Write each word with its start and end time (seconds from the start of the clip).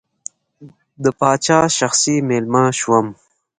د 1.03 1.05
پاچا 1.19 1.59
شخصي 1.77 2.15
مېلمه 2.29 2.63
شوم. 2.79 3.07